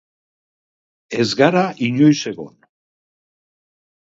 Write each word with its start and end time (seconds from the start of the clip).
Ez 1.19 1.29
gara 1.41 1.65
inoiz 1.89 2.21
egon! 2.31 2.57